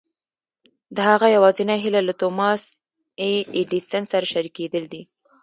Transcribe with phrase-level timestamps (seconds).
[0.95, 2.61] د هغه يوازېنۍ هيله له توماس
[3.21, 5.01] اې ايډېسن سره شريکېدل دي.